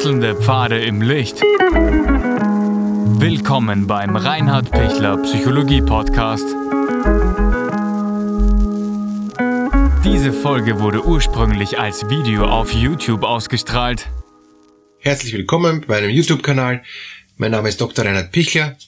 Wechselnde 0.00 0.34
Pfade 0.34 0.82
im 0.82 1.02
Licht. 1.02 1.42
Willkommen 3.20 3.86
beim 3.86 4.16
Reinhard 4.16 4.70
Pichler 4.70 5.18
Psychologie 5.18 5.82
Podcast. 5.82 6.46
Diese 10.02 10.32
Folge 10.32 10.80
wurde 10.80 11.04
ursprünglich 11.04 11.78
als 11.78 12.08
Video 12.08 12.46
auf 12.46 12.72
YouTube 12.72 13.24
ausgestrahlt. 13.24 14.08
Herzlich 15.00 15.34
willkommen 15.34 15.84
bei 15.86 16.00
meinem 16.00 16.08
YouTube-Kanal. 16.08 16.82
Mein 17.36 17.50
Name 17.50 17.68
ist 17.68 17.78
Dr. 17.78 18.06
Reinhard 18.06 18.32
Pichler. 18.32 18.78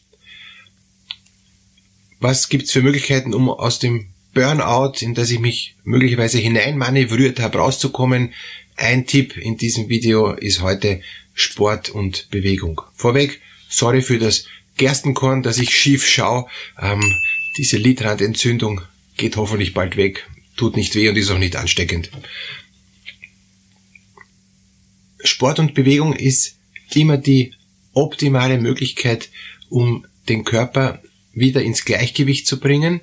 Was 2.20 2.48
gibt's 2.48 2.72
für 2.72 2.80
Möglichkeiten, 2.80 3.34
um 3.34 3.50
aus 3.50 3.78
dem 3.78 4.06
Burnout, 4.32 4.94
in 5.00 5.12
das 5.12 5.30
ich 5.30 5.40
mich 5.40 5.76
möglicherweise 5.84 6.38
hineinmanövriert 6.38 7.38
habe, 7.38 7.58
rauszukommen? 7.58 8.32
Ein 8.76 9.06
Tipp 9.06 9.36
in 9.36 9.56
diesem 9.56 9.88
Video 9.88 10.32
ist 10.32 10.60
heute 10.60 11.00
Sport 11.34 11.90
und 11.90 12.28
Bewegung. 12.30 12.80
Vorweg, 12.94 13.40
sorry 13.68 14.02
für 14.02 14.18
das 14.18 14.46
Gerstenkorn, 14.76 15.42
dass 15.42 15.58
ich 15.58 15.76
schief 15.76 16.06
schaue. 16.06 16.46
Ähm, 16.80 17.00
diese 17.56 17.76
Lidrandentzündung 17.76 18.80
geht 19.16 19.36
hoffentlich 19.36 19.74
bald 19.74 19.96
weg, 19.96 20.28
tut 20.56 20.76
nicht 20.76 20.94
weh 20.94 21.08
und 21.08 21.16
ist 21.16 21.30
auch 21.30 21.38
nicht 21.38 21.56
ansteckend. 21.56 22.10
Sport 25.22 25.58
und 25.58 25.74
Bewegung 25.74 26.14
ist 26.14 26.56
immer 26.94 27.18
die 27.18 27.54
optimale 27.92 28.58
Möglichkeit, 28.58 29.28
um 29.68 30.06
den 30.28 30.44
Körper 30.44 31.02
wieder 31.32 31.62
ins 31.62 31.84
Gleichgewicht 31.84 32.46
zu 32.46 32.58
bringen 32.58 33.00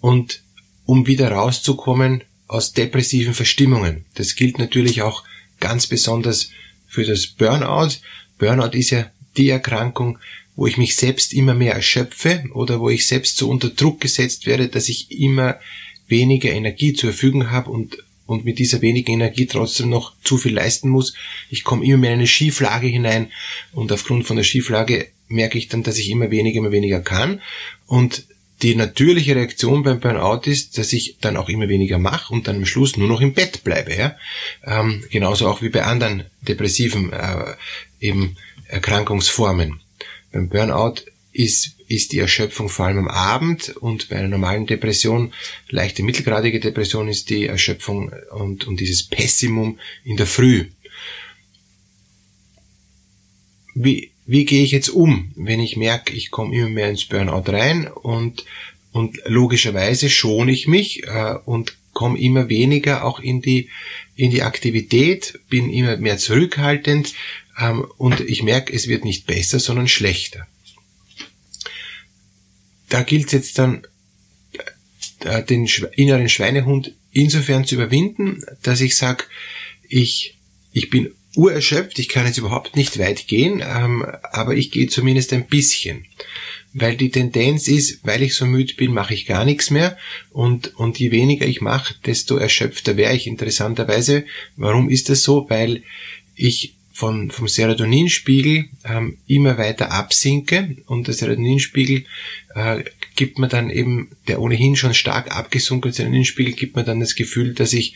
und 0.00 0.42
um 0.84 1.06
wieder 1.06 1.32
rauszukommen 1.32 2.22
aus 2.48 2.72
depressiven 2.72 3.34
Verstimmungen. 3.34 4.04
Das 4.14 4.34
gilt 4.34 4.58
natürlich 4.58 5.02
auch 5.02 5.24
ganz 5.60 5.86
besonders 5.86 6.50
für 6.88 7.04
das 7.04 7.26
Burnout. 7.26 7.96
Burnout 8.38 8.76
ist 8.76 8.90
ja 8.90 9.10
die 9.36 9.50
Erkrankung, 9.50 10.18
wo 10.56 10.66
ich 10.66 10.76
mich 10.76 10.96
selbst 10.96 11.32
immer 11.32 11.54
mehr 11.54 11.74
erschöpfe 11.74 12.44
oder 12.52 12.80
wo 12.80 12.90
ich 12.90 13.06
selbst 13.06 13.36
so 13.36 13.48
unter 13.48 13.68
Druck 13.68 14.00
gesetzt 14.00 14.46
werde, 14.46 14.68
dass 14.68 14.88
ich 14.88 15.12
immer 15.12 15.60
weniger 16.08 16.50
Energie 16.50 16.94
zur 16.94 17.10
Verfügung 17.10 17.50
habe 17.50 17.70
und, 17.70 17.98
und 18.26 18.44
mit 18.44 18.58
dieser 18.58 18.80
wenigen 18.82 19.12
Energie 19.12 19.46
trotzdem 19.46 19.90
noch 19.90 20.14
zu 20.24 20.38
viel 20.38 20.54
leisten 20.54 20.88
muss. 20.88 21.14
Ich 21.50 21.62
komme 21.62 21.84
immer 21.84 21.98
mehr 21.98 22.10
in 22.10 22.18
eine 22.18 22.26
Schieflage 22.26 22.88
hinein 22.88 23.30
und 23.72 23.92
aufgrund 23.92 24.26
von 24.26 24.36
der 24.36 24.44
Schieflage 24.44 25.08
merke 25.28 25.58
ich 25.58 25.68
dann, 25.68 25.82
dass 25.82 25.98
ich 25.98 26.10
immer 26.10 26.30
weniger, 26.30 26.58
immer 26.58 26.72
weniger 26.72 27.00
kann 27.00 27.40
und 27.86 28.24
die 28.62 28.74
natürliche 28.74 29.36
Reaktion 29.36 29.82
beim 29.82 30.00
Burnout 30.00 30.50
ist, 30.50 30.78
dass 30.78 30.92
ich 30.92 31.18
dann 31.20 31.36
auch 31.36 31.48
immer 31.48 31.68
weniger 31.68 31.98
mache 31.98 32.32
und 32.32 32.48
dann 32.48 32.56
am 32.56 32.66
Schluss 32.66 32.96
nur 32.96 33.08
noch 33.08 33.20
im 33.20 33.32
Bett 33.32 33.62
bleibe. 33.62 33.94
Ja? 33.94 34.16
Ähm, 34.64 35.04
genauso 35.10 35.48
auch 35.48 35.62
wie 35.62 35.68
bei 35.68 35.84
anderen 35.84 36.24
depressiven 36.42 37.12
äh, 37.12 37.54
eben 38.00 38.36
Erkrankungsformen. 38.66 39.80
Beim 40.32 40.48
Burnout 40.48 41.02
ist, 41.32 41.76
ist 41.86 42.12
die 42.12 42.18
Erschöpfung 42.18 42.68
vor 42.68 42.86
allem 42.86 42.98
am 42.98 43.08
Abend 43.08 43.76
und 43.76 44.08
bei 44.08 44.16
einer 44.16 44.28
normalen 44.28 44.66
Depression, 44.66 45.32
leichte 45.68 46.02
mittelgradige 46.02 46.58
Depression 46.58 47.08
ist 47.08 47.30
die 47.30 47.46
Erschöpfung 47.46 48.12
und, 48.32 48.66
und 48.66 48.80
dieses 48.80 49.04
Pessimum 49.04 49.78
in 50.04 50.16
der 50.16 50.26
Früh. 50.26 50.66
Wie, 53.74 54.10
wie 54.28 54.44
gehe 54.44 54.62
ich 54.62 54.72
jetzt 54.72 54.90
um, 54.90 55.32
wenn 55.36 55.58
ich 55.58 55.78
merke, 55.78 56.12
ich 56.12 56.30
komme 56.30 56.54
immer 56.54 56.68
mehr 56.68 56.90
ins 56.90 57.06
Burnout 57.06 57.50
rein 57.50 57.88
und, 57.88 58.44
und 58.92 59.18
logischerweise 59.24 60.10
schone 60.10 60.52
ich 60.52 60.68
mich 60.68 61.04
äh, 61.04 61.36
und 61.46 61.78
komme 61.94 62.20
immer 62.20 62.50
weniger 62.50 63.04
auch 63.04 63.20
in 63.20 63.40
die, 63.40 63.70
in 64.16 64.30
die 64.30 64.42
Aktivität, 64.42 65.40
bin 65.48 65.70
immer 65.70 65.96
mehr 65.96 66.18
zurückhaltend 66.18 67.14
ähm, 67.58 67.86
und 67.96 68.20
ich 68.20 68.42
merke, 68.42 68.70
es 68.70 68.86
wird 68.86 69.06
nicht 69.06 69.26
besser, 69.26 69.58
sondern 69.60 69.88
schlechter. 69.88 70.46
Da 72.90 73.04
gilt 73.04 73.28
es 73.28 73.32
jetzt 73.32 73.58
dann, 73.58 73.86
äh, 75.20 75.42
den 75.42 75.66
inneren 75.96 76.28
Schweinehund 76.28 76.94
insofern 77.12 77.64
zu 77.64 77.76
überwinden, 77.76 78.44
dass 78.62 78.82
ich 78.82 78.94
sage, 78.94 79.24
ich, 79.88 80.36
ich 80.72 80.90
bin 80.90 81.14
urerschöpft, 81.38 81.98
ich 82.00 82.08
kann 82.08 82.26
jetzt 82.26 82.38
überhaupt 82.38 82.74
nicht 82.74 82.98
weit 82.98 83.28
gehen, 83.28 83.62
ähm, 83.64 84.04
aber 84.32 84.56
ich 84.56 84.72
gehe 84.72 84.88
zumindest 84.88 85.32
ein 85.32 85.46
bisschen. 85.46 86.04
Weil 86.74 86.96
die 86.96 87.10
Tendenz 87.10 87.68
ist, 87.68 88.00
weil 88.04 88.22
ich 88.22 88.34
so 88.34 88.44
müde 88.44 88.74
bin, 88.74 88.92
mache 88.92 89.14
ich 89.14 89.24
gar 89.24 89.44
nichts 89.44 89.70
mehr 89.70 89.96
und, 90.30 90.76
und 90.76 90.98
je 90.98 91.12
weniger 91.12 91.46
ich 91.46 91.60
mache, 91.60 91.94
desto 92.04 92.36
erschöpfter 92.36 92.96
wäre 92.96 93.14
ich 93.14 93.26
interessanterweise. 93.26 94.24
Warum 94.56 94.90
ist 94.90 95.08
das 95.08 95.22
so? 95.22 95.48
Weil 95.48 95.82
ich 96.34 96.74
von, 96.92 97.30
vom 97.30 97.46
Serotoninspiegel 97.46 98.68
ähm, 98.84 99.18
immer 99.28 99.56
weiter 99.56 99.92
absinke 99.92 100.76
und 100.86 101.06
der 101.06 101.14
Serotoninspiegel 101.14 102.04
äh, 102.56 102.82
gibt 103.14 103.38
mir 103.38 103.46
dann 103.46 103.70
eben, 103.70 104.10
der 104.26 104.40
ohnehin 104.40 104.74
schon 104.74 104.94
stark 104.94 105.34
abgesunkene 105.34 105.94
Serotoninspiegel 105.94 106.54
gibt 106.54 106.74
mir 106.74 106.82
dann 106.82 106.98
das 106.98 107.14
Gefühl, 107.14 107.54
dass 107.54 107.72
ich 107.72 107.94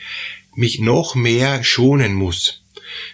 mich 0.55 0.79
noch 0.79 1.17
mehr 1.17 1.65
schonen 1.65 2.15
muss. 2.15 2.62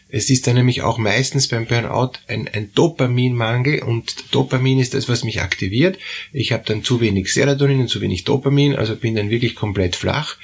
Es 0.08 0.30
ist 0.30 0.46
dann 0.46 0.56
nämlich 0.56 0.82
auch 0.82 0.98
meistens 0.98 1.48
beim 1.48 1.66
Burnout 1.66 2.12
ein, 2.26 2.48
ein 2.48 2.72
Dopaminmangel 2.74 3.82
und 3.82 4.34
Dopamin 4.34 4.78
ist 4.78 4.94
das, 4.94 5.08
was 5.08 5.24
mich 5.24 5.40
aktiviert. 5.40 5.98
Ich 6.32 6.52
habe 6.52 6.64
dann 6.66 6.82
zu 6.82 7.00
wenig 7.00 7.32
Serotonin 7.32 7.80
und 7.80 7.88
zu 7.88 8.00
wenig 8.00 8.24
Dopamin, 8.24 8.74
also 8.74 8.96
bin 8.96 9.14
dann 9.14 9.30
wirklich 9.30 9.54
komplett 9.54 9.96
flach 9.96 10.36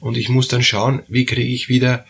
und 0.00 0.16
ich 0.16 0.28
muss 0.28 0.48
dann 0.48 0.62
schauen, 0.62 1.02
wie 1.08 1.26
kriege 1.26 1.52
ich 1.52 1.68
wieder 1.68 2.06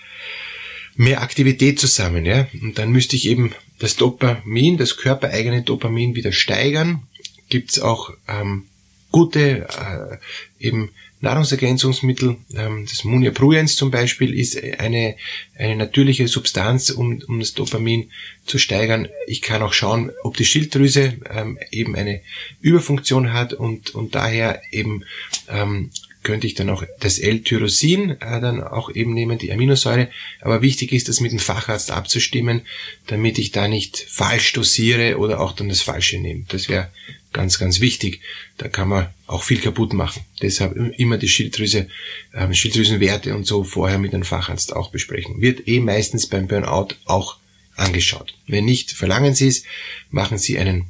mehr 0.97 1.23
Aktivität 1.23 1.81
zusammen. 1.81 2.25
Ja? 2.25 2.47
Und 2.61 2.79
dann 2.79 2.91
müsste 2.91 3.17
ich 3.17 3.27
eben 3.27 3.55
das 3.79 3.97
Dopamin, 3.97 4.77
das 4.77 4.97
körpereigene 4.97 5.63
Dopamin 5.63 6.15
wieder 6.15 6.33
steigern. 6.33 7.03
Gibt 7.49 7.71
es 7.71 7.81
auch 7.81 8.13
ähm, 8.29 8.67
gute 9.11 9.67
äh, 9.69 10.65
eben 10.65 10.91
Nahrungsergänzungsmittel, 11.21 12.37
ähm, 12.55 12.87
das 12.89 13.05
Munia 13.05 13.31
Pruens 13.31 13.77
zum 13.77 13.91
Beispiel, 13.91 14.35
ist 14.35 14.63
eine, 14.79 15.17
eine 15.59 15.77
natürliche 15.77 16.29
Substanz, 16.29 16.91
um, 16.91 17.23
um 17.27 17.41
das 17.41 17.55
Dopamin 17.55 18.11
zu 18.47 18.59
steigern. 18.59 19.09
Ich 19.27 19.43
kann 19.43 19.63
auch 19.63 19.73
schauen, 19.73 20.11
ob 20.23 20.37
die 20.37 20.45
Schilddrüse 20.45 21.19
ähm, 21.31 21.59
eben 21.71 21.95
eine 21.95 22.21
Überfunktion 22.61 23.33
hat 23.33 23.53
und, 23.53 23.95
und 23.95 24.15
daher 24.15 24.63
eben 24.71 25.05
ähm, 25.49 25.91
könnte 26.23 26.47
ich 26.47 26.55
dann 26.55 26.69
auch 26.69 26.85
das 27.01 27.19
L-Tyrosin 27.19 28.11
äh, 28.11 28.41
dann 28.41 28.63
auch 28.63 28.91
eben 28.95 29.15
nehmen, 29.15 29.39
die 29.39 29.53
Aminosäure. 29.53 30.09
Aber 30.41 30.61
wichtig 30.63 30.93
ist, 30.93 31.09
das 31.09 31.21
mit 31.21 31.33
dem 31.33 31.39
Facharzt 31.39 31.91
abzustimmen, 31.91 32.63
damit 33.07 33.39
ich 33.39 33.53
da 33.53 33.69
nicht 33.69 33.99
falsch 34.09 34.53
dosiere 34.53 35.19
oder 35.19 35.41
auch 35.41 35.53
dann 35.53 35.69
das 35.69 35.81
Falsche 35.81 36.19
nehme. 36.19 36.45
Das 36.49 36.69
wäre 36.69 36.91
ganz, 37.33 37.59
ganz 37.59 37.81
wichtig. 37.81 38.21
Da 38.59 38.69
kann 38.69 38.89
man 38.89 39.09
auch 39.27 39.43
viel 39.43 39.61
kaputt 39.61 39.93
machen. 39.93 40.23
Deshalb 40.43 40.77
immer 40.99 41.19
die 41.19 41.29
Schilddrüse, 41.29 41.89
äh, 42.33 42.53
Schilddrüsenwerte 42.53 43.35
und 43.35 43.47
so 43.47 43.65
vorher 43.65 43.99
mit 43.99 44.15
einem 44.15 44.25
Facharzt 44.25 44.75
auch 44.75 44.91
besprechen. 44.91 45.41
Wird 45.41 45.69
eh 45.69 45.81
meistens 45.81 46.27
beim 46.27 46.49
Burnout 46.49 46.95
auch 47.05 47.37
angeschaut. 47.77 48.35
Wenn 48.47 48.65
nicht, 48.65 48.93
verlangen 48.93 49.35
Sie 49.35 49.49
es, 49.49 49.65
machen 50.11 50.39
Sie 50.39 50.59
einen 50.59 50.87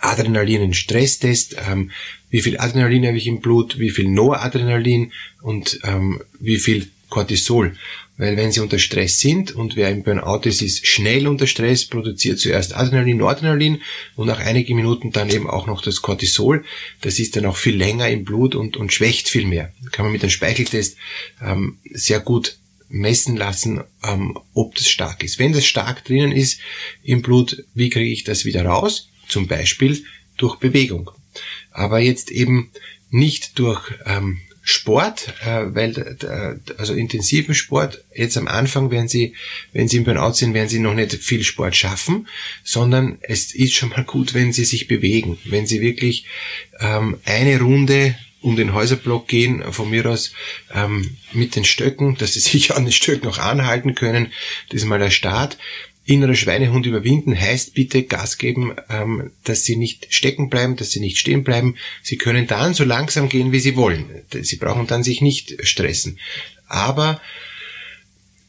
Adrenalin, 0.00 0.62
einen 0.62 0.74
Stresstest, 0.74 1.56
ähm, 1.68 1.90
wie 2.30 2.40
viel 2.40 2.58
Adrenalin 2.58 3.06
habe 3.06 3.18
ich 3.18 3.26
im 3.26 3.40
Blut, 3.40 3.78
wie 3.78 3.90
viel 3.90 4.08
Noradrenalin 4.08 5.12
und 5.42 5.80
ähm, 5.84 6.22
wie 6.38 6.58
viel 6.58 6.90
Cortisol. 7.12 7.76
Weil 8.16 8.36
wenn 8.36 8.52
sie 8.52 8.60
unter 8.60 8.78
Stress 8.78 9.18
sind 9.18 9.52
und 9.52 9.76
wer 9.76 9.90
im 9.90 10.02
Burnout 10.02 10.42
ist, 10.44 10.62
ist 10.62 10.86
schnell 10.86 11.26
unter 11.26 11.46
Stress, 11.46 11.84
produziert 11.84 12.38
zuerst 12.38 12.74
Adrenalin, 12.74 13.18
Noradrenalin 13.18 13.82
und 14.16 14.28
nach 14.28 14.40
einigen 14.40 14.76
Minuten 14.76 15.12
dann 15.12 15.28
eben 15.28 15.48
auch 15.48 15.66
noch 15.66 15.82
das 15.82 16.00
Cortisol. 16.00 16.64
Das 17.02 17.18
ist 17.18 17.36
dann 17.36 17.46
auch 17.46 17.56
viel 17.56 17.76
länger 17.76 18.08
im 18.08 18.24
Blut 18.24 18.54
und, 18.54 18.76
und 18.76 18.92
schwächt 18.92 19.28
viel 19.28 19.46
mehr. 19.46 19.72
Kann 19.90 20.06
man 20.06 20.12
mit 20.12 20.22
einem 20.22 20.30
Speicheltest 20.30 20.96
ähm, 21.42 21.78
sehr 21.90 22.20
gut 22.20 22.56
messen 22.88 23.36
lassen, 23.36 23.82
ähm, 24.04 24.38
ob 24.54 24.74
das 24.76 24.88
stark 24.88 25.22
ist. 25.22 25.38
Wenn 25.38 25.52
das 25.52 25.66
stark 25.66 26.04
drinnen 26.04 26.32
ist 26.32 26.60
im 27.02 27.20
Blut, 27.20 27.64
wie 27.74 27.90
kriege 27.90 28.12
ich 28.12 28.24
das 28.24 28.44
wieder 28.46 28.64
raus? 28.64 29.10
Zum 29.28 29.48
Beispiel 29.48 30.04
durch 30.38 30.56
Bewegung. 30.56 31.10
Aber 31.70 31.98
jetzt 31.98 32.30
eben 32.30 32.70
nicht 33.10 33.58
durch 33.58 33.82
ähm, 34.06 34.40
Sport, 34.64 35.34
äh, 35.44 35.74
weil 35.74 35.98
äh, 35.98 36.72
also 36.78 36.94
intensiven 36.94 37.54
Sport, 37.54 38.04
jetzt 38.14 38.36
am 38.36 38.46
Anfang 38.46 38.90
werden 38.92 39.08
Sie, 39.08 39.34
wenn 39.72 39.88
Sie 39.88 39.96
im 39.96 40.04
Burnout 40.04 40.34
sind, 40.34 40.54
werden 40.54 40.68
Sie 40.68 40.78
noch 40.78 40.94
nicht 40.94 41.12
viel 41.14 41.42
Sport 41.42 41.74
schaffen, 41.74 42.28
sondern 42.62 43.18
es 43.22 43.54
ist 43.54 43.74
schon 43.74 43.88
mal 43.90 44.04
gut, 44.04 44.34
wenn 44.34 44.52
Sie 44.52 44.64
sich 44.64 44.86
bewegen, 44.86 45.38
wenn 45.44 45.66
Sie 45.66 45.80
wirklich 45.80 46.26
ähm, 46.78 47.18
eine 47.24 47.60
Runde 47.60 48.14
um 48.40 48.56
den 48.56 48.74
Häuserblock 48.74 49.28
gehen, 49.28 49.62
von 49.72 49.88
mir 49.90 50.06
aus 50.06 50.32
ähm, 50.74 51.16
mit 51.32 51.56
den 51.56 51.64
Stöcken, 51.64 52.16
dass 52.16 52.34
sie 52.34 52.40
sich 52.40 52.74
an 52.74 52.84
den 52.84 52.92
Stöcken 52.92 53.28
auch 53.28 53.38
anhalten 53.38 53.94
können. 53.94 54.32
Das 54.68 54.82
ist 54.82 54.86
mal 54.86 54.98
der 54.98 55.10
Start 55.10 55.58
innerer 56.04 56.34
Schweinehund 56.34 56.86
überwinden 56.86 57.38
heißt 57.38 57.74
bitte 57.74 58.02
Gas 58.02 58.38
geben, 58.38 58.74
ähm, 58.88 59.30
dass 59.44 59.64
sie 59.64 59.76
nicht 59.76 60.12
stecken 60.12 60.50
bleiben, 60.50 60.76
dass 60.76 60.90
sie 60.90 61.00
nicht 61.00 61.18
stehen 61.18 61.44
bleiben. 61.44 61.76
Sie 62.02 62.16
können 62.16 62.46
dann 62.46 62.74
so 62.74 62.84
langsam 62.84 63.28
gehen, 63.28 63.52
wie 63.52 63.60
sie 63.60 63.76
wollen. 63.76 64.06
Sie 64.42 64.56
brauchen 64.56 64.86
dann 64.86 65.04
sich 65.04 65.20
nicht 65.20 65.66
stressen. 65.66 66.18
Aber 66.66 67.20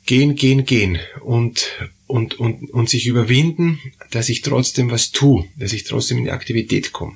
gehen, 0.05 0.35
gehen, 0.35 0.65
gehen 0.65 0.99
und, 1.21 1.67
und, 2.07 2.39
und, 2.39 2.71
und 2.71 2.89
sich 2.89 3.05
überwinden, 3.05 3.79
dass 4.09 4.29
ich 4.29 4.41
trotzdem 4.41 4.89
was 4.89 5.11
tue, 5.11 5.47
dass 5.57 5.73
ich 5.73 5.83
trotzdem 5.83 6.17
in 6.17 6.25
die 6.25 6.31
Aktivität 6.31 6.91
komme. 6.91 7.15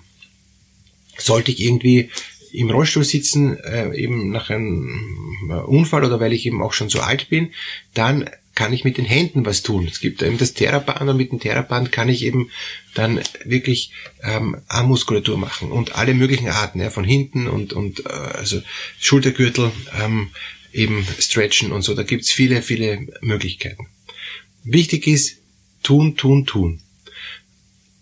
Sollte 1.17 1.51
ich 1.51 1.61
irgendwie 1.61 2.09
im 2.53 2.69
Rollstuhl 2.69 3.03
sitzen, 3.03 3.57
äh, 3.57 3.93
eben 3.95 4.29
nach 4.29 4.49
einem 4.49 5.35
Unfall 5.65 6.05
oder 6.05 6.19
weil 6.19 6.33
ich 6.33 6.45
eben 6.45 6.61
auch 6.61 6.73
schon 6.73 6.89
so 6.89 7.01
alt 7.01 7.29
bin, 7.29 7.51
dann 7.93 8.29
kann 8.57 8.73
ich 8.73 8.83
mit 8.83 8.97
den 8.97 9.05
Händen 9.05 9.45
was 9.45 9.61
tun. 9.61 9.87
Es 9.87 9.99
gibt 9.99 10.23
eben 10.23 10.39
das 10.39 10.55
Theraband 10.55 11.07
und 11.07 11.15
mit 11.15 11.31
dem 11.31 11.39
Theraband 11.39 11.91
kann 11.91 12.09
ich 12.09 12.23
eben 12.23 12.49
dann 12.95 13.21
wirklich 13.45 13.91
ähm, 14.23 14.57
Armmuskulatur 14.67 15.37
machen 15.37 15.71
und 15.71 15.95
alle 15.95 16.15
möglichen 16.15 16.49
Arten, 16.49 16.81
ja, 16.81 16.89
von 16.89 17.03
hinten 17.03 17.47
und, 17.47 17.71
und 17.73 18.07
äh, 18.07 18.09
also 18.09 18.59
Schultergürtel, 18.99 19.71
ähm, 20.01 20.31
eben 20.73 21.05
stretchen 21.19 21.71
und 21.71 21.83
so. 21.83 21.93
Da 21.93 22.01
gibt's 22.01 22.31
viele, 22.31 22.63
viele 22.63 23.07
Möglichkeiten. 23.21 23.89
Wichtig 24.63 25.05
ist, 25.05 25.37
tun, 25.83 26.17
tun, 26.17 26.47
tun. 26.47 26.81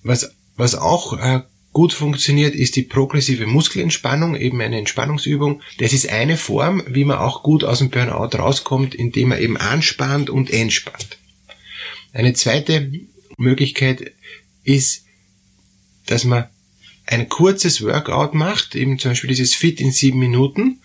Was, 0.04 0.32
was 0.56 0.76
auch 0.76 1.20
äh, 1.20 1.42
gut 1.76 1.92
funktioniert, 1.92 2.56
ist 2.56 2.78
die 2.78 2.84
progressive 2.84 3.46
Muskelentspannung, 3.48 4.38
eben 4.38 4.62
eine 4.62 4.78
Entspannungsübung. 4.78 5.62
Das 5.78 5.92
ist 5.92 6.10
eine 6.10 6.38
Form, 6.38 6.82
wie 6.88 7.04
man 7.04 7.18
auch 7.18 7.44
gut 7.44 7.66
aus 7.66 7.80
dem 7.80 7.90
Burnout 7.90 8.38
rauskommt, 8.38 8.96
indem 8.96 9.30
man 9.30 9.42
eben 9.42 9.58
anspannt 9.58 10.30
und 10.30 10.50
entspannt. 10.50 11.18
Eine 12.14 12.34
zweite 12.34 12.94
Möglichkeit 13.36 14.14
ist, 14.64 15.04
dass 16.06 16.24
man 16.24 16.46
ein 17.08 17.28
kurzes 17.28 17.82
Workout 17.82 18.34
macht, 18.34 18.74
eben 18.74 18.98
zum 18.98 19.12
Beispiel 19.12 19.32
dieses 19.32 19.54
Fit 19.54 19.82
in 19.82 19.92
sieben 19.92 20.20
Minuten. 20.20 20.80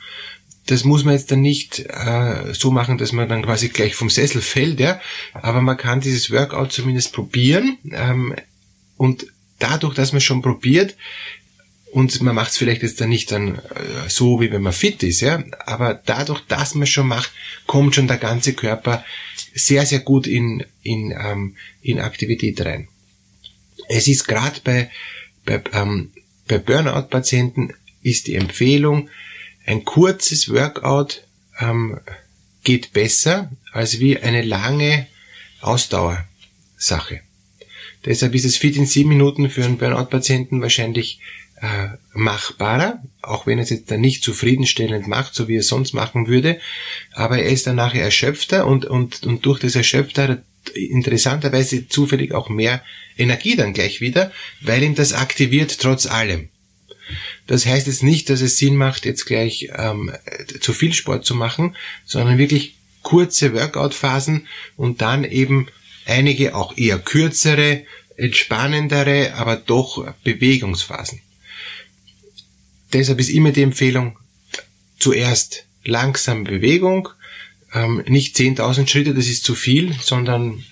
Das 0.66 0.82
muss 0.82 1.04
man 1.04 1.14
jetzt 1.14 1.30
dann 1.30 1.40
nicht 1.40 1.78
äh, 1.78 2.52
so 2.52 2.72
machen, 2.72 2.98
dass 2.98 3.12
man 3.12 3.28
dann 3.28 3.44
quasi 3.44 3.68
gleich 3.68 3.94
vom 3.94 4.10
Sessel 4.10 4.42
fällt, 4.42 4.80
ja. 4.80 5.00
Aber 5.34 5.60
man 5.60 5.76
kann 5.76 6.00
dieses 6.00 6.32
Workout 6.32 6.72
zumindest 6.72 7.12
probieren 7.12 7.78
ähm, 7.92 8.34
und 8.96 9.26
dadurch, 9.60 9.94
dass 9.94 10.12
man 10.12 10.20
schon 10.20 10.42
probiert, 10.42 10.96
und 11.92 12.22
man 12.22 12.36
macht 12.36 12.52
es 12.52 12.56
vielleicht 12.56 12.82
jetzt 12.82 13.00
dann 13.00 13.08
nicht 13.08 13.32
dann 13.32 13.56
äh, 13.56 14.08
so, 14.08 14.40
wie 14.40 14.52
wenn 14.52 14.62
man 14.62 14.72
fit 14.72 15.02
ist, 15.02 15.20
ja, 15.20 15.42
aber 15.66 15.94
dadurch, 15.94 16.40
dass 16.46 16.74
man 16.74 16.86
schon 16.86 17.08
macht, 17.08 17.32
kommt 17.66 17.94
schon 17.94 18.06
der 18.06 18.18
ganze 18.18 18.52
Körper 18.52 19.04
sehr, 19.54 19.84
sehr 19.86 20.00
gut 20.00 20.26
in, 20.26 20.64
in, 20.82 21.10
ähm, 21.10 21.56
in 21.82 21.98
Aktivität 21.98 22.64
rein. 22.64 22.88
Es 23.88 24.06
ist 24.06 24.28
gerade 24.28 24.60
bei, 24.62 24.90
bei, 25.44 25.62
ähm, 25.72 26.12
bei 26.46 26.58
Burnout-Patienten 26.58 27.74
ist 28.02 28.28
die 28.28 28.36
Empfehlung, 28.36 29.08
ein 29.66 29.84
kurzes 29.84 30.48
Workout 30.48 31.24
ähm, 31.58 31.98
geht 32.62 32.92
besser 32.92 33.50
als 33.72 33.98
wie 33.98 34.18
eine 34.18 34.42
lange 34.42 35.06
Ausdauersache. 35.60 37.20
Deshalb 38.04 38.34
ist 38.34 38.44
es 38.44 38.56
Fit 38.56 38.76
in 38.76 38.86
sieben 38.86 39.10
Minuten 39.10 39.50
für 39.50 39.64
einen 39.64 39.78
Burnout-Patienten 39.78 40.62
wahrscheinlich 40.62 41.20
äh, 41.60 41.88
machbarer, 42.14 43.02
auch 43.20 43.46
wenn 43.46 43.58
es 43.58 43.70
jetzt 43.70 43.90
dann 43.90 44.00
nicht 44.00 44.22
zufriedenstellend 44.22 45.06
macht, 45.06 45.34
so 45.34 45.48
wie 45.48 45.56
er 45.56 45.62
sonst 45.62 45.92
machen 45.92 46.26
würde. 46.26 46.58
Aber 47.12 47.38
er 47.38 47.50
ist 47.50 47.66
dann 47.66 47.76
nachher 47.76 48.02
erschöpfter 48.02 48.66
und, 48.66 48.86
und, 48.86 49.24
und 49.24 49.44
durch 49.44 49.60
das 49.60 49.76
Erschöpfter 49.76 50.22
hat 50.22 50.30
er 50.30 50.42
interessanterweise 50.74 51.88
zufällig 51.88 52.32
auch 52.32 52.48
mehr 52.48 52.82
Energie 53.16 53.56
dann 53.56 53.72
gleich 53.72 54.00
wieder, 54.00 54.32
weil 54.60 54.82
ihm 54.82 54.94
das 54.94 55.12
aktiviert 55.12 55.78
trotz 55.80 56.06
allem. 56.06 56.48
Das 57.46 57.66
heißt 57.66 57.86
jetzt 57.86 58.02
nicht, 58.02 58.30
dass 58.30 58.40
es 58.40 58.56
Sinn 58.56 58.76
macht, 58.76 59.04
jetzt 59.04 59.26
gleich 59.26 59.68
ähm, 59.76 60.12
zu 60.60 60.72
viel 60.72 60.92
Sport 60.92 61.24
zu 61.24 61.34
machen, 61.34 61.76
sondern 62.04 62.38
wirklich 62.38 62.76
kurze 63.02 63.54
Workout-Phasen 63.54 64.46
und 64.76 65.00
dann 65.00 65.24
eben 65.24 65.66
einige 66.06 66.54
auch 66.54 66.76
eher 66.76 66.98
kürzere, 66.98 67.84
entspannendere, 68.16 69.34
aber 69.34 69.56
doch 69.56 70.12
Bewegungsphasen. 70.24 71.20
Deshalb 72.92 73.20
ist 73.20 73.30
immer 73.30 73.52
die 73.52 73.62
Empfehlung, 73.62 74.18
zuerst 74.98 75.64
langsame 75.84 76.44
Bewegung, 76.44 77.08
ähm, 77.72 78.02
nicht 78.06 78.36
10.000 78.36 78.88
Schritte, 78.88 79.14
das 79.14 79.28
ist 79.28 79.44
zu 79.44 79.54
viel, 79.54 79.94
sondern 80.00 80.64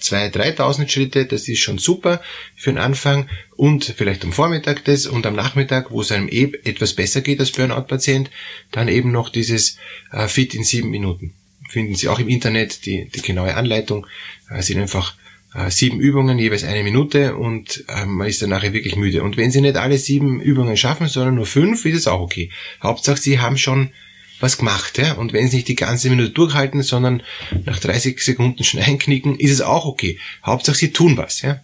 2.000, 0.00 0.56
3.000 0.56 0.88
Schritte, 0.88 1.26
das 1.26 1.46
ist 1.46 1.60
schon 1.60 1.78
super 1.78 2.20
für 2.56 2.70
den 2.70 2.78
Anfang 2.78 3.28
und 3.56 3.84
vielleicht 3.84 4.24
am 4.24 4.32
Vormittag 4.32 4.84
das 4.84 5.06
und 5.06 5.24
am 5.24 5.36
Nachmittag, 5.36 5.92
wo 5.92 6.00
es 6.00 6.10
einem 6.10 6.28
eh 6.28 6.52
etwas 6.64 6.94
besser 6.94 7.20
geht 7.20 7.38
als 7.38 7.52
Burnout-Patient, 7.52 8.28
dann 8.72 8.88
eben 8.88 9.12
noch 9.12 9.28
dieses 9.28 9.78
äh, 10.10 10.26
Fit 10.26 10.54
in 10.54 10.64
sieben 10.64 10.90
Minuten 10.90 11.34
finden 11.72 11.94
Sie 11.94 12.08
auch 12.08 12.18
im 12.18 12.28
Internet 12.28 12.84
die, 12.84 13.06
die 13.06 13.22
genaue 13.22 13.54
Anleitung. 13.54 14.06
Es 14.50 14.66
sind 14.66 14.78
einfach 14.78 15.16
äh, 15.54 15.70
sieben 15.70 16.00
Übungen, 16.00 16.38
jeweils 16.38 16.64
eine 16.64 16.82
Minute 16.82 17.34
und 17.34 17.84
äh, 17.88 18.04
man 18.04 18.28
ist 18.28 18.42
dann 18.42 18.50
nachher 18.50 18.74
wirklich 18.74 18.96
müde. 18.96 19.22
Und 19.22 19.38
wenn 19.38 19.50
Sie 19.50 19.62
nicht 19.62 19.76
alle 19.76 19.96
sieben 19.96 20.40
Übungen 20.40 20.76
schaffen, 20.76 21.08
sondern 21.08 21.34
nur 21.34 21.46
fünf, 21.46 21.84
ist 21.86 21.96
es 21.96 22.06
auch 22.06 22.20
okay. 22.20 22.50
Hauptsache, 22.82 23.16
Sie 23.16 23.40
haben 23.40 23.56
schon 23.56 23.90
was 24.38 24.58
gemacht, 24.58 24.98
ja. 24.98 25.14
Und 25.14 25.32
wenn 25.32 25.48
Sie 25.48 25.56
nicht 25.56 25.68
die 25.68 25.74
ganze 25.74 26.10
Minute 26.10 26.30
durchhalten, 26.30 26.82
sondern 26.82 27.22
nach 27.64 27.78
30 27.78 28.20
Sekunden 28.20 28.64
schon 28.64 28.80
einknicken, 28.80 29.38
ist 29.38 29.52
es 29.52 29.62
auch 29.62 29.86
okay. 29.86 30.18
Hauptsache, 30.44 30.76
Sie 30.76 30.92
tun 30.92 31.16
was, 31.16 31.40
ja. 31.40 31.62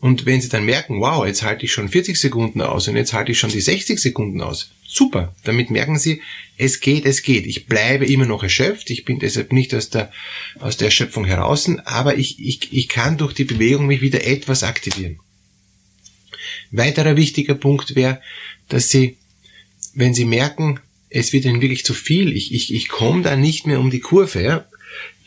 Und 0.00 0.26
wenn 0.26 0.42
Sie 0.42 0.50
dann 0.50 0.66
merken, 0.66 1.00
wow, 1.00 1.26
jetzt 1.26 1.42
halte 1.42 1.64
ich 1.64 1.72
schon 1.72 1.88
40 1.88 2.18
Sekunden 2.18 2.60
aus 2.60 2.86
und 2.86 2.96
jetzt 2.96 3.14
halte 3.14 3.32
ich 3.32 3.38
schon 3.38 3.50
die 3.50 3.60
60 3.62 3.98
Sekunden 3.98 4.42
aus, 4.42 4.72
super. 4.88 5.34
Damit 5.44 5.70
merken 5.70 5.98
Sie, 5.98 6.22
es 6.56 6.80
geht, 6.80 7.04
es 7.04 7.22
geht. 7.22 7.46
Ich 7.46 7.66
bleibe 7.66 8.06
immer 8.06 8.26
noch 8.26 8.42
erschöpft. 8.42 8.90
Ich 8.90 9.04
bin 9.04 9.20
deshalb 9.20 9.52
nicht 9.52 9.74
aus 9.74 9.90
der, 9.90 10.10
aus 10.58 10.76
der 10.76 10.86
Erschöpfung 10.86 11.24
heraus, 11.26 11.70
aber 11.84 12.16
ich, 12.16 12.40
ich, 12.40 12.72
ich 12.72 12.88
kann 12.88 13.18
durch 13.18 13.34
die 13.34 13.44
Bewegung 13.44 13.86
mich 13.86 14.00
wieder 14.00 14.26
etwas 14.26 14.64
aktivieren. 14.64 15.20
Weiterer 16.70 17.16
wichtiger 17.16 17.54
Punkt 17.54 17.94
wäre, 17.94 18.20
dass 18.68 18.88
Sie, 18.88 19.18
wenn 19.94 20.14
Sie 20.14 20.24
merken, 20.24 20.80
es 21.10 21.32
wird 21.32 21.44
Ihnen 21.44 21.60
wirklich 21.60 21.84
zu 21.84 21.94
viel, 21.94 22.34
ich, 22.34 22.52
ich, 22.52 22.74
ich 22.74 22.88
komme 22.88 23.22
da 23.22 23.36
nicht 23.36 23.66
mehr 23.66 23.80
um 23.80 23.90
die 23.90 24.00
Kurve, 24.00 24.42
ja, 24.42 24.66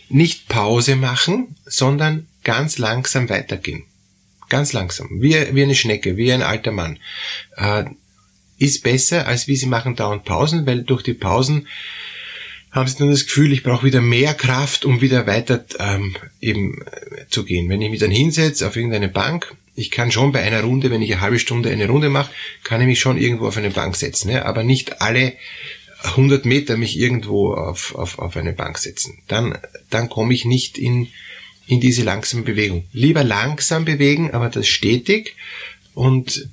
nicht 0.10 0.48
Pause 0.48 0.96
machen, 0.96 1.56
sondern 1.66 2.28
ganz 2.44 2.78
langsam 2.78 3.30
weitergehen. 3.30 3.84
Ganz 4.50 4.74
langsam. 4.74 5.22
Wie, 5.22 5.34
wie 5.54 5.64
eine 5.64 5.75
Schnecke, 5.75 6.18
wie 6.18 6.34
ein 6.34 6.42
alter 6.42 6.72
Mann. 6.72 7.00
Äh, 7.56 7.86
ist 8.62 8.84
besser, 8.84 9.28
als 9.28 9.48
wie 9.48 9.56
sie 9.56 9.66
machen 9.66 9.96
dauernd 9.96 10.24
Pausen, 10.24 10.66
weil 10.68 10.84
durch 10.84 11.02
die 11.02 11.16
Pausen 11.16 11.68
haben 12.72 12.88
sie 12.88 12.98
dann 12.98 13.10
das 13.10 13.25
Gefühl, 13.25 13.52
ich 13.52 13.63
brauche 13.63 13.85
wieder 13.85 14.02
mehr 14.02 14.33
Kraft, 14.33 14.85
um 14.85 15.02
wieder 15.02 15.28
weiter 15.28 15.66
ähm, 15.80 16.16
eben 16.40 16.81
äh, 16.81 17.28
zu 17.30 17.44
gehen. 17.44 17.68
Wenn 17.69 17.81
ich 17.81 17.90
mich 17.90 18.00
dann 18.00 18.12
hinsetze 18.12 18.68
auf 18.68 18.76
irgendeine 18.76 19.09
Bank, 19.09 19.56
ich 19.76 19.90
kann 19.90 20.12
schon 20.12 20.31
bei 20.31 20.42
einer 20.42 20.62
Runde, 20.62 20.92
wenn 20.92 21.02
ich 21.02 21.12
eine 21.12 21.21
halbe 21.21 21.40
Stunde 21.40 21.69
eine 21.69 21.88
Runde 21.88 22.09
mache, 22.09 22.31
kann 22.64 22.80
ich 22.80 22.88
mich 22.88 23.00
schon 23.00 23.18
irgendwo 23.18 23.47
auf 23.47 23.57
eine 23.57 23.71
Bank 23.71 23.95
setzen, 23.95 24.30
ja? 24.30 24.45
aber 24.45 24.64
nicht 24.64 25.02
alle 25.02 25.33
100 26.04 26.45
Meter 26.45 26.78
mich 26.78 26.97
irgendwo 26.97 27.54
auf, 27.54 27.95
auf, 27.95 28.19
auf 28.19 28.38
eine 28.38 28.54
Bank 28.54 28.78
setzen. 28.78 29.19
Dann, 29.28 29.57
dann 29.90 30.07
komme 30.07 30.33
ich 30.33 30.45
nicht 30.45 30.78
in, 30.78 31.07
in 31.68 31.80
diese 31.80 32.04
langsame 32.04 32.44
Bewegung. 32.44 32.85
Lieber 32.94 33.24
langsam 33.24 33.85
bewegen, 33.85 34.31
aber 34.31 34.50
das 34.50 34.68
stetig 34.68 35.35
und, 35.94 36.47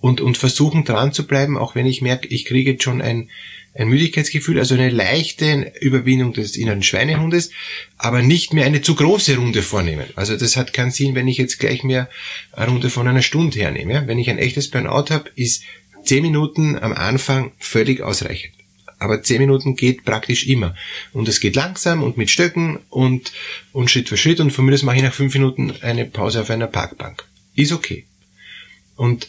und, 0.00 0.20
und 0.20 0.38
versuchen 0.38 0.84
dran 0.84 1.12
zu 1.12 1.26
bleiben, 1.26 1.58
auch 1.58 1.74
wenn 1.74 1.86
ich 1.86 2.02
merke, 2.02 2.28
ich 2.28 2.44
kriege 2.44 2.72
jetzt 2.72 2.82
schon 2.82 3.02
ein, 3.02 3.30
ein 3.74 3.88
Müdigkeitsgefühl, 3.88 4.58
also 4.58 4.74
eine 4.74 4.90
leichte 4.90 5.72
Überwindung 5.80 6.32
des 6.32 6.56
inneren 6.56 6.82
Schweinehundes, 6.82 7.50
aber 7.98 8.22
nicht 8.22 8.52
mehr 8.52 8.64
eine 8.64 8.82
zu 8.82 8.94
große 8.94 9.36
Runde 9.36 9.62
vornehmen. 9.62 10.06
Also 10.16 10.36
das 10.36 10.56
hat 10.56 10.72
keinen 10.72 10.90
Sinn, 10.90 11.14
wenn 11.14 11.28
ich 11.28 11.38
jetzt 11.38 11.58
gleich 11.58 11.84
mehr 11.84 12.08
eine 12.52 12.72
Runde 12.72 12.90
von 12.90 13.06
einer 13.06 13.22
Stunde 13.22 13.58
hernehme. 13.58 14.04
Wenn 14.06 14.18
ich 14.18 14.30
ein 14.30 14.38
echtes 14.38 14.70
Burnout 14.70 15.10
habe, 15.10 15.30
ist 15.36 15.62
zehn 16.04 16.22
Minuten 16.22 16.78
am 16.78 16.92
Anfang 16.92 17.52
völlig 17.58 18.00
ausreichend. 18.00 18.54
Aber 18.98 19.22
zehn 19.22 19.38
Minuten 19.38 19.76
geht 19.76 20.04
praktisch 20.04 20.46
immer. 20.46 20.74
Und 21.12 21.26
es 21.26 21.40
geht 21.40 21.56
langsam 21.56 22.02
und 22.02 22.18
mit 22.18 22.30
Stöcken 22.30 22.80
und, 22.90 23.32
und 23.72 23.90
Schritt 23.90 24.10
für 24.10 24.18
Schritt. 24.18 24.40
Und 24.40 24.50
von 24.50 24.66
mir 24.66 24.72
das 24.72 24.82
mache 24.82 24.96
ich 24.96 25.02
nach 25.02 25.14
fünf 25.14 25.32
Minuten 25.34 25.72
eine 25.80 26.04
Pause 26.04 26.42
auf 26.42 26.50
einer 26.50 26.66
Parkbank. 26.66 27.24
Ist 27.54 27.72
okay. 27.72 28.04
Und, 28.96 29.28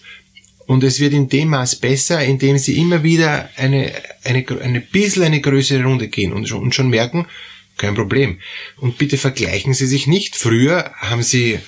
und 0.68 0.84
es 0.84 1.00
wird 1.00 1.14
in 1.14 1.30
dem 1.30 1.50
Maß 1.50 1.78
besser, 1.78 2.24
indem 2.24 2.58
sie 2.58 2.78
immer 2.78 3.04
wieder 3.04 3.50
eine, 3.56 3.94
eine, 4.24 4.46
eine 4.62 4.82
bisschen 4.82 5.24
eine 5.24 5.42
größere 5.42 5.84
Runde 5.84 6.08
gehen 6.08 6.34
und 6.34 6.48
schon, 6.48 6.62
und 6.62 6.76
schon 6.76 6.90
merken, 6.90 7.26
kein 7.78 7.96
Problem. 7.96 8.40
Und 8.78 8.98
bitte 8.98 9.18
vergleichen 9.18 9.74
Sie 9.74 9.88
sich 9.88 10.06
nicht. 10.08 10.36
Früher 10.36 10.92
haben 10.98 11.24
Sie 11.24 11.60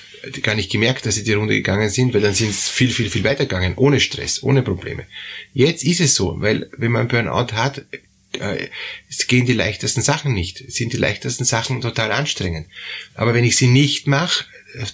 gar 0.42 0.54
nicht 0.54 0.70
gemerkt, 0.70 1.06
dass 1.06 1.16
sie 1.16 1.24
die 1.24 1.32
Runde 1.32 1.54
gegangen 1.54 1.90
sind, 1.90 2.14
weil 2.14 2.20
dann 2.20 2.34
sind 2.34 2.52
sie 2.52 2.70
viel, 2.70 2.90
viel, 2.90 3.10
viel 3.10 3.24
weiter 3.24 3.44
gegangen, 3.44 3.74
ohne 3.76 4.00
Stress, 4.00 4.42
ohne 4.42 4.62
Probleme. 4.62 5.06
Jetzt 5.52 5.84
ist 5.84 6.00
es 6.00 6.14
so, 6.14 6.40
weil 6.40 6.70
wenn 6.76 6.92
man 6.92 7.08
Burnout 7.08 7.52
hat, 7.52 7.84
äh, 8.38 8.68
es 9.08 9.26
gehen 9.26 9.46
die 9.46 9.52
leichtesten 9.52 10.02
Sachen 10.02 10.32
nicht, 10.32 10.72
sind 10.72 10.92
die 10.92 10.98
leichtesten 10.98 11.44
Sachen 11.44 11.80
total 11.80 12.12
anstrengend. 12.12 12.68
Aber 13.14 13.34
wenn 13.34 13.44
ich 13.44 13.56
sie 13.56 13.66
nicht 13.66 14.06
mache, 14.06 14.44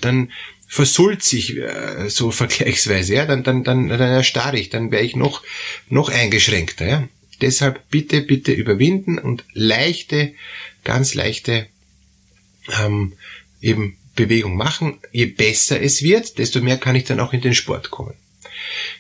dann 0.00 0.32
versult 0.72 1.24
sich 1.24 1.56
äh, 1.58 2.08
so 2.08 2.30
vergleichsweise, 2.42 3.14
ja, 3.14 3.26
dann, 3.26 3.42
dann, 3.42 3.64
dann, 3.64 3.88
dann 3.88 4.00
erstarre 4.00 4.58
ich, 4.58 4.70
dann 4.70 4.92
wäre 4.92 5.02
ich 5.02 5.16
noch, 5.16 5.42
noch 5.88 6.08
eingeschränkter, 6.08 6.86
ja. 6.86 7.08
Deshalb 7.40 7.88
bitte, 7.90 8.20
bitte 8.20 8.52
überwinden 8.52 9.18
und 9.18 9.44
leichte, 9.54 10.34
ganz 10.84 11.14
leichte 11.14 11.66
ähm, 12.82 13.14
eben 13.62 13.96
Bewegung 14.14 14.56
machen. 14.56 14.98
Je 15.10 15.24
besser 15.24 15.80
es 15.80 16.02
wird, 16.02 16.36
desto 16.36 16.60
mehr 16.60 16.76
kann 16.76 16.96
ich 16.96 17.04
dann 17.04 17.18
auch 17.18 17.32
in 17.32 17.40
den 17.40 17.54
Sport 17.54 17.90
kommen. 17.90 18.12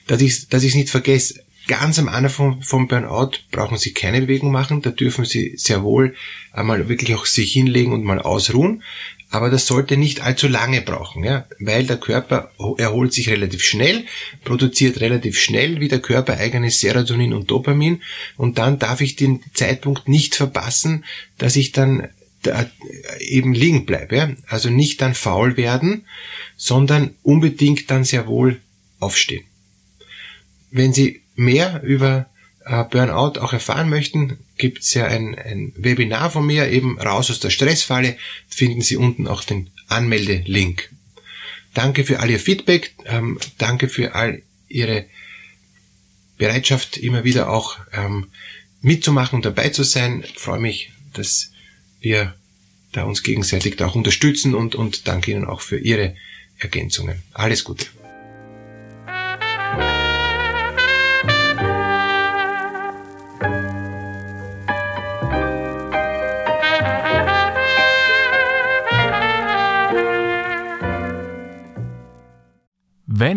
Dass 0.06 0.22
ich 0.22 0.48
dass 0.48 0.62
ich 0.62 0.74
nicht 0.74 0.88
vergesse, 0.88 1.44
ganz 1.66 1.98
am 1.98 2.08
Anfang 2.08 2.62
vom 2.62 2.88
Burnout 2.88 3.32
brauchen 3.50 3.76
Sie 3.76 3.92
keine 3.92 4.22
Bewegung 4.22 4.50
machen. 4.50 4.80
Da 4.80 4.90
dürfen 4.90 5.26
Sie 5.26 5.54
sehr 5.58 5.82
wohl 5.82 6.14
einmal 6.50 6.88
wirklich 6.88 7.14
auch 7.14 7.26
sich 7.26 7.52
hinlegen 7.52 7.92
und 7.92 8.04
mal 8.04 8.20
ausruhen. 8.20 8.82
Aber 9.30 9.48
das 9.48 9.66
sollte 9.66 9.96
nicht 9.96 10.22
allzu 10.22 10.48
lange 10.48 10.82
brauchen, 10.82 11.22
ja, 11.22 11.46
weil 11.60 11.86
der 11.86 11.98
Körper 11.98 12.50
erholt 12.78 13.12
sich 13.12 13.28
relativ 13.28 13.62
schnell, 13.62 14.04
produziert 14.44 15.00
relativ 15.00 15.38
schnell 15.38 15.80
wie 15.80 15.86
der 15.86 16.00
Körper 16.00 16.36
eigenes 16.36 16.80
Serotonin 16.80 17.32
und 17.32 17.48
Dopamin 17.48 18.02
und 18.36 18.58
dann 18.58 18.80
darf 18.80 19.00
ich 19.00 19.14
den 19.14 19.40
Zeitpunkt 19.54 20.08
nicht 20.08 20.34
verpassen, 20.34 21.04
dass 21.38 21.54
ich 21.54 21.70
dann 21.70 22.08
da 22.42 22.68
eben 23.20 23.52
liegen 23.52 23.86
bleibe. 23.86 24.16
Ja? 24.16 24.30
Also 24.48 24.68
nicht 24.70 25.00
dann 25.00 25.14
faul 25.14 25.56
werden, 25.56 26.06
sondern 26.56 27.14
unbedingt 27.22 27.90
dann 27.90 28.04
sehr 28.04 28.26
wohl 28.26 28.60
aufstehen. 28.98 29.44
Wenn 30.70 30.92
Sie 30.92 31.22
mehr 31.34 31.82
über 31.82 32.26
äh, 32.26 32.39
Burnout 32.64 33.40
auch 33.40 33.52
erfahren 33.52 33.88
möchten, 33.88 34.38
gibt 34.58 34.82
es 34.82 34.94
ja 34.94 35.06
ein, 35.06 35.34
ein 35.38 35.72
Webinar 35.76 36.30
von 36.30 36.46
mir, 36.46 36.68
eben 36.70 37.00
raus 37.00 37.30
aus 37.30 37.40
der 37.40 37.50
Stressfalle, 37.50 38.16
finden 38.48 38.82
Sie 38.82 38.96
unten 38.96 39.26
auch 39.26 39.44
den 39.44 39.70
Anmelde-Link. 39.88 40.90
Danke 41.74 42.04
für 42.04 42.20
all 42.20 42.30
Ihr 42.30 42.40
Feedback, 42.40 42.94
ähm, 43.06 43.38
danke 43.58 43.88
für 43.88 44.14
all 44.14 44.42
Ihre 44.68 45.06
Bereitschaft, 46.36 46.96
immer 46.96 47.24
wieder 47.24 47.50
auch 47.50 47.78
ähm, 47.92 48.26
mitzumachen 48.82 49.36
und 49.36 49.44
dabei 49.44 49.70
zu 49.70 49.82
sein. 49.82 50.24
Ich 50.26 50.38
freue 50.38 50.60
mich, 50.60 50.92
dass 51.12 51.52
wir 52.00 52.34
da 52.92 53.04
uns 53.04 53.22
gegenseitig 53.22 53.76
da 53.76 53.86
auch 53.86 53.94
unterstützen 53.94 54.54
und, 54.54 54.74
und 54.74 55.06
danke 55.06 55.30
Ihnen 55.30 55.44
auch 55.44 55.60
für 55.60 55.78
Ihre 55.78 56.16
Ergänzungen. 56.58 57.22
Alles 57.32 57.64
Gute. 57.64 57.86